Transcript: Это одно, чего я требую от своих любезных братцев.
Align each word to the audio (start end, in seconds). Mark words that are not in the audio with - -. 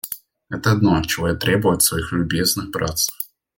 Это 0.49 0.71
одно, 0.71 0.99
чего 1.03 1.27
я 1.27 1.35
требую 1.35 1.75
от 1.75 1.83
своих 1.83 2.11
любезных 2.11 2.71
братцев. 2.71 3.15